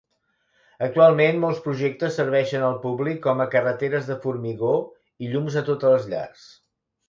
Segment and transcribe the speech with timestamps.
[0.85, 4.75] Actualment molts projectes serveixen al públic com a carreteres de formigó
[5.27, 6.53] i llums a totes les llars.